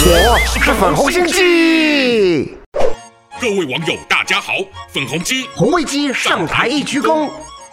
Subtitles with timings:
[0.00, 2.56] 是粉红心机。
[3.40, 4.52] 各位网友，大家好，
[4.92, 7.28] 粉红鸡红卫鸡上台一鞠躬。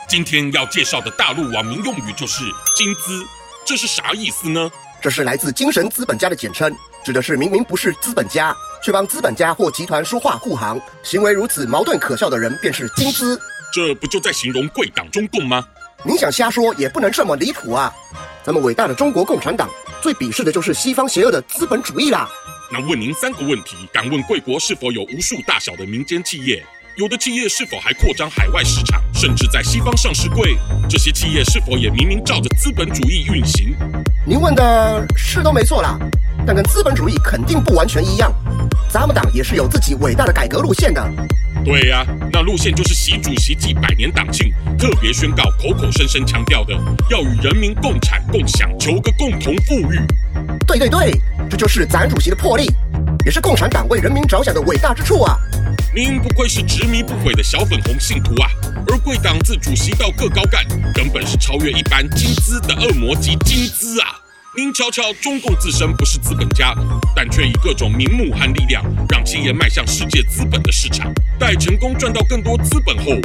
[0.07, 2.43] 今天要介绍的大陆网民用语就是
[2.75, 3.23] “金资”，
[3.63, 4.71] 这是啥意思呢？
[5.01, 13.39] 这是来自精神资本家的简称，指的是明明不是资本家，却帮资本家或集团说话护航，行为如此矛盾可笑的人，便是金资。
[13.71, 15.63] 这不就在形容贵党中共吗？
[16.03, 17.93] 你想瞎说也不能这么离谱啊！
[18.45, 19.67] 咱们伟大的中国共产党
[20.03, 22.29] 最鄙视的就是西方邪恶的资本主义啦。
[22.71, 26.63] 那问您三个问题：敢问贵国是否有无数大小的民间企业？
[26.95, 30.55] 有的企业是否还扩张海外市场，甚至在西方上市柜？
[30.87, 33.75] 这些企业是否也明明照着资本主义运行？
[34.27, 35.97] 您问的是都没错啦，
[36.45, 38.31] 但跟资本主义肯定不完全一样。
[38.89, 41.03] 咱们党也是有自己伟大的改革路线的。
[41.63, 46.73] 对呀、啊，那路线就是习主席继百年党庆特别宣告，口口声声强调的，
[47.09, 49.99] 要与人民共产共享，求个共同富裕。
[50.67, 51.13] 对对对。
[51.47, 52.65] 这就是咱主席的魄力，
[53.23, 55.37] 也是共产党为人民着想的伟大之处啊！
[55.93, 58.49] 您不愧是执迷不悔的小粉红信徒啊！
[58.87, 64.17] 而贵党自主席到各高干，根本是超越一般金资的恶魔级金资啊！
[64.57, 66.73] 您瞧瞧，中共自身不是资本家，
[67.13, 71.13] 但却以各种名目和力量，让企业迈向世界资本的市场。
[71.37, 73.19] 待成功赚到更多资本后，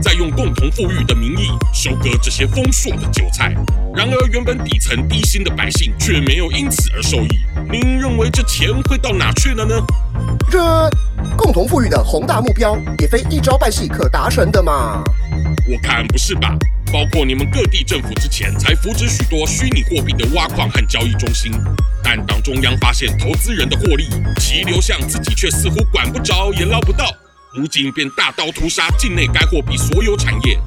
[0.00, 3.52] 再用共同富裕的名义收割这些丰硕的韭菜。
[3.96, 7.28] 然而，原本底层低薪的百姓却没有因此而受益。
[7.68, 9.74] 您认为这钱会到哪去了呢？
[10.48, 10.88] 这
[11.36, 15.02] 共同富裕的宏大目标，也非一朝半夕可达成的嘛。
[15.68, 16.56] 我看不是吧？
[16.92, 21.52] 包括你们各地政府之前才扶植许多虚拟货币的挖矿和交易中心，
[22.02, 27.06] 但党中央发现投资人的获利其流向自己，却似乎管不着也捞不到，
[27.54, 30.58] 如今便大刀屠杀境内该货币所有产业。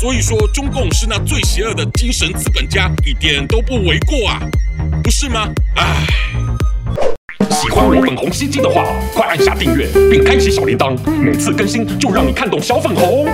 [0.00, 4.40] 所以说，中共是那最邪恶的精神资本家，一点都不为过啊，
[5.02, 5.48] 不是吗？
[5.76, 6.06] 唉，
[7.50, 13.26] 喜欢我粉红心经的话，快按下订阅并开启小铃铛，每次更新就让你看懂小粉红。